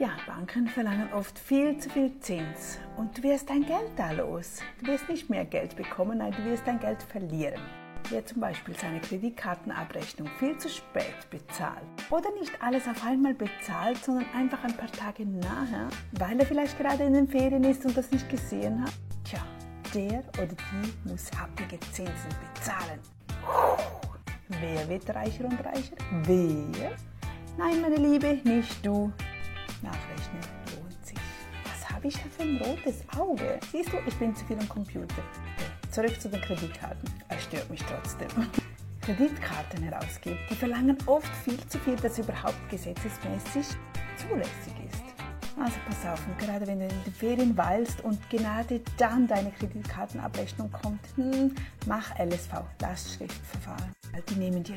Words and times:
Ja, 0.00 0.16
Banken 0.26 0.66
verlangen 0.66 1.12
oft 1.12 1.38
viel 1.38 1.76
zu 1.76 1.90
viel 1.90 2.18
Zins 2.20 2.78
und 2.96 3.18
du 3.18 3.22
wirst 3.22 3.50
dein 3.50 3.66
Geld 3.66 3.90
da 3.96 4.12
los. 4.12 4.60
Du 4.80 4.86
wirst 4.86 5.06
nicht 5.10 5.28
mehr 5.28 5.44
Geld 5.44 5.76
bekommen, 5.76 6.16
nein, 6.16 6.32
du 6.32 6.42
wirst 6.46 6.66
dein 6.66 6.80
Geld 6.80 7.02
verlieren. 7.02 7.60
Wer 8.08 8.24
zum 8.24 8.40
Beispiel 8.40 8.74
seine 8.74 8.98
Kreditkartenabrechnung 9.02 10.26
viel 10.38 10.56
zu 10.56 10.70
spät 10.70 11.28
bezahlt 11.28 11.84
oder 12.08 12.30
nicht 12.40 12.50
alles 12.62 12.88
auf 12.88 13.04
einmal 13.04 13.34
bezahlt, 13.34 13.98
sondern 13.98 14.24
einfach 14.34 14.64
ein 14.64 14.74
paar 14.74 14.90
Tage 14.90 15.26
nachher, 15.26 15.90
weil 16.12 16.40
er 16.40 16.46
vielleicht 16.46 16.78
gerade 16.78 17.04
in 17.04 17.12
den 17.12 17.28
Ferien 17.28 17.64
ist 17.64 17.84
und 17.84 17.94
das 17.94 18.10
nicht 18.10 18.26
gesehen 18.30 18.82
hat, 18.82 18.94
tja, 19.22 19.40
der 19.92 20.20
oder 20.42 20.46
die 20.46 21.10
muss 21.10 21.30
happige 21.38 21.78
Zinsen 21.92 22.30
bezahlen. 22.54 23.00
Wer 24.48 24.88
wird 24.88 25.14
reicher 25.14 25.44
und 25.44 25.62
reicher? 25.62 25.96
Wer? 26.22 26.92
Nein, 27.58 27.82
meine 27.82 27.96
Liebe, 27.96 28.38
nicht 28.44 28.86
du. 28.86 29.12
Habe 32.00 32.08
ich 32.08 32.14
da 32.14 32.30
für 32.30 32.42
ein 32.44 32.56
rotes 32.56 33.04
Auge? 33.18 33.60
Siehst 33.70 33.92
du, 33.92 33.98
ich 34.06 34.14
bin 34.14 34.34
zu 34.34 34.42
viel 34.46 34.58
am 34.58 34.68
Computer. 34.70 35.22
Zurück 35.90 36.18
zu 36.18 36.30
den 36.30 36.40
Kreditkarten. 36.40 37.10
Es 37.28 37.44
stört 37.44 37.68
mich 37.68 37.82
trotzdem. 37.82 38.28
Kreditkarten 39.02 39.82
herausgeben, 39.82 40.38
die 40.48 40.54
verlangen 40.54 40.96
oft 41.04 41.28
viel 41.44 41.58
zu 41.68 41.78
viel, 41.80 41.96
das 41.96 42.18
überhaupt 42.18 42.56
gesetzesmäßig 42.70 43.66
zulässig 44.16 44.72
ist. 44.88 45.02
Also 45.58 45.76
pass 45.86 46.10
auf, 46.10 46.26
und 46.26 46.38
gerade 46.38 46.66
wenn 46.66 46.78
du 46.78 46.86
in 46.86 47.04
den 47.04 47.12
Ferien 47.12 47.54
weilst 47.58 48.02
und 48.02 48.18
gerade 48.30 48.80
dann 48.96 49.26
deine 49.26 49.50
Kreditkartenabrechnung 49.50 50.70
kommt, 50.72 51.00
hm, 51.16 51.54
mach 51.86 52.18
LSV, 52.18 52.62
Lastschriftverfahren. 52.80 53.92
Die 54.30 54.36
nehmen 54.36 54.62
dir 54.62 54.76